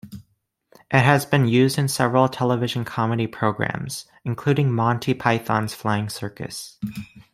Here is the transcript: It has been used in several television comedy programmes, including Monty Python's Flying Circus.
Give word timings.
It 0.89 1.01
has 1.03 1.27
been 1.27 1.47
used 1.47 1.77
in 1.77 1.87
several 1.87 2.27
television 2.27 2.83
comedy 2.83 3.27
programmes, 3.27 4.07
including 4.25 4.71
Monty 4.71 5.13
Python's 5.13 5.75
Flying 5.75 6.09
Circus. 6.09 6.79